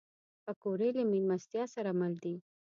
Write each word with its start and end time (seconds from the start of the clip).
پکورې 0.45 0.89
له 0.97 1.03
میلمستیا 1.11 1.63
سره 1.75 1.91
مل 1.99 2.13
دي 2.23 2.35